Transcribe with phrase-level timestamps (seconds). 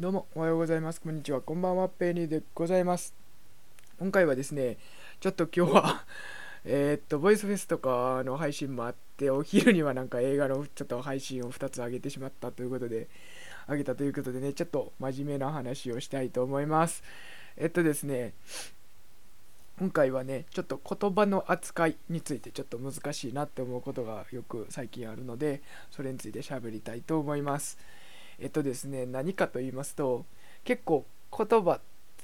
[0.00, 1.00] どうもおはようございます。
[1.00, 1.40] こんにちは。
[1.40, 3.14] こんばんはペニーでございます。
[4.00, 4.76] 今回はですね
[5.20, 6.04] ちょっと今日は
[6.66, 13.06] えっとボイスフェスとかの配信もあってお昼にはなんか映画のちょっと配信を2つ上げてしまったということで
[13.68, 17.04] 上げたということでねちょっと真面目な話をしたいと思います。
[17.56, 18.34] えっとですね
[19.78, 27.78] 今回はねちょっと言葉の扱いについてちょっと難しいなって思うことがよく最近あるのでそれについて喋りたいと思います。
[28.38, 30.24] えっとですね何かと言いますと
[30.64, 31.04] 結構
[31.36, 31.80] 言葉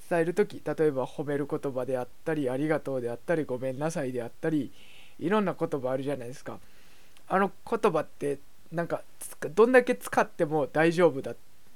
[0.09, 4.73] 伝える時例えば褒める言葉であったりありがとうであったりごめんなさいであったり
[5.19, 6.59] いろんな言葉あるじゃないですか。
[7.29, 8.39] あの言葉って
[8.73, 9.03] なんか
[9.55, 11.35] どんだけ使っても大丈夫だ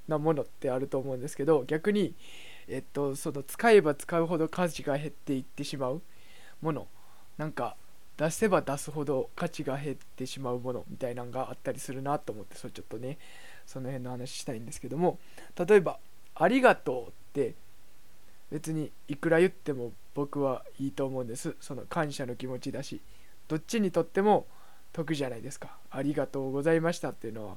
[0.08, 2.14] なものってあると思うんですけど逆に
[2.66, 6.02] えっとその使えば使うほど価値が減っていってしまう
[6.60, 6.88] もの。
[7.38, 7.76] なんか
[8.16, 13.18] 出せば出すほど価値が減ってしまうものみたいなのがあったりするなと思ってそれちょっとね
[13.66, 15.18] その辺の話したいんですけども
[15.56, 15.98] 例えば
[16.34, 17.54] 「ありがとう」って
[18.50, 21.56] 別にいくら言っても僕はいいと思うんです。
[21.60, 23.00] その感謝の気持ちだし
[23.48, 24.46] どっちにとっても
[24.92, 27.56] 得じゃないですかありがとうございましたっていうのは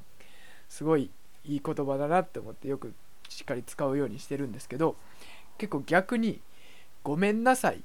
[0.68, 1.10] すごい
[1.44, 2.92] いい言葉だなって思ってよく
[3.28, 4.96] しっかり使うようにしてるんですけど
[5.56, 6.40] 結構逆に
[7.04, 7.80] ごめんなさいっ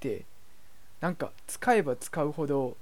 [0.00, 0.24] て
[1.02, 2.76] なんか使えば使うほど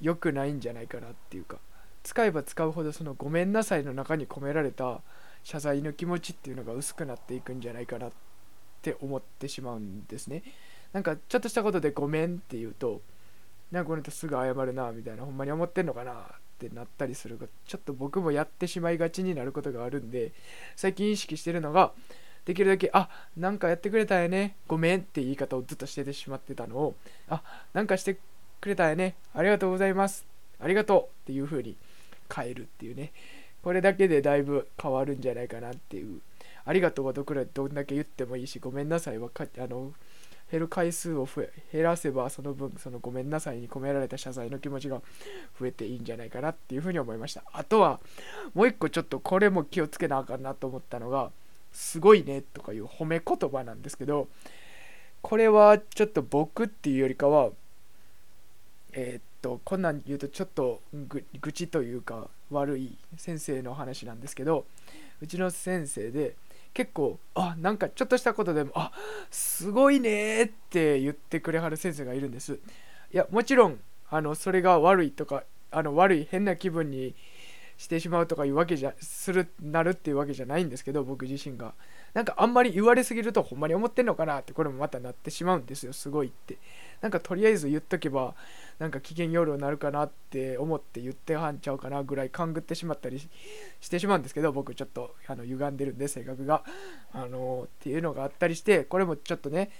[0.00, 1.58] 良くないんじゃないかなっていうか
[2.04, 5.00] 使えば使うほどそのごめんなさいの中に込められた
[5.42, 8.12] 謝罪の気持ちっていうのが薄くなっていくんじゃないかなっ
[8.80, 10.44] て思ってしまうんですね。
[10.92, 13.00] なんかちょっとしたことでごめんって言うと
[13.72, 16.16] なんかこの人すぐ謝るなみたいなほんまに思ってんのかなっ
[16.60, 20.32] てなったりするちょっと僕もやってしまいがちになることがあるんで
[20.76, 21.92] 最近意識してるのが
[22.46, 26.94] できるだけあなんかやってくれたよねごめんって言い方をずっとしててしまってたのを
[27.28, 27.42] あ
[27.74, 28.16] なんかして
[28.60, 30.24] くれたよねありがとうございます
[30.60, 31.76] ありがとうっていう風に
[32.34, 33.12] 変えるっていうね。
[33.62, 36.20] これだけでだいぶ変わるんじゃないかなっていう。
[36.64, 39.92] ありがとうはどくらどんだけ言ってもいいしごめんなさいはかあの
[40.50, 45.00] 減る回数を増え減らせばその分そのごめんなさいに込められた謝罪の気持ちが
[45.60, 47.44] 増えていいんじゃないかなっていうふうに思いました。
[47.52, 48.00] あとは
[48.54, 51.30] もう一個ちょっとこれも気をつけなあかんなと思ったのが
[51.76, 54.28] すごいねとかいう褒め言葉なんですけど
[55.20, 57.50] これはちょっと僕っていうよりかは
[58.92, 64.64] えー、っとこんなん言うとちょっと愚痴というか悪い先生の話なんですけど
[65.20, 66.34] うちの先生で
[66.72, 68.90] 結構あなんかちょっとしたことでもあ
[69.30, 72.54] すごいねって言ってくれはる先生がいるんです。
[73.12, 77.14] いやもちろんあのそれが悪いとかあの悪い変な気分に
[77.76, 81.74] してしまうとかいうわけじゃするなるっていうわけじゃないんですけど僕自身が。
[82.14, 86.56] なんかあんまり言われすぎるとほんまに思ってんのかなってこれもまたなってしまうんですよすごいって。
[87.02, 88.34] なんかとりあえず言っとけば
[88.78, 93.20] なんか機嫌夜になるかなって思って言ってはんちゃうかなぐらい勘ぐってしまったり
[93.80, 96.64] してしまうんですけど僕ちょっとあの歪んでるんで性格が。
[97.12, 99.70] あのー、っていうのがあったりしてこれもちょっとね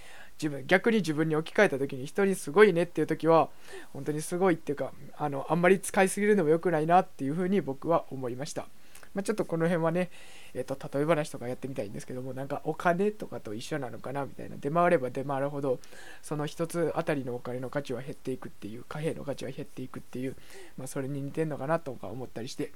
[0.41, 3.49] 自分逆に自分に置き換えた時に人にすごいねっていう時は
[3.93, 8.67] 本当にすごいっていうかあのあんまり使いすぎるのも良くないなっていうふうに僕は思いました。
[9.13, 10.11] まあ、ちょっとこの辺はね、
[10.53, 15.79] えっ、ー、と、例え話とかやってみたいんですけども、なんかお金とかと一緒なのかなみたいな、出回れば出回るほど、
[16.21, 20.35] その一つあたりのお金の価値は減っていくっていう、貨幣の価値は減っていくっていう、
[20.77, 22.71] まあ、それに似てんのかなとか思ったりして、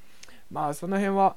[0.49, 1.35] まあ、その辺は、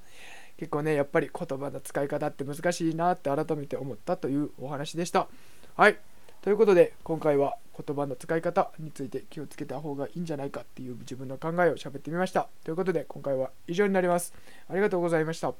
[0.57, 5.29] 結構ね、やっぱり言葉の使い方って難しいなって改めて思ったというお話でした。
[5.77, 5.99] はい。
[6.45, 12.49] ということで今回は言葉の使い方について気をつけた方がいいんじゃないかっていう自分の考えを喋ってみました。
[12.65, 14.35] ということで今回は以上になります。
[14.69, 15.55] ありがとうございました。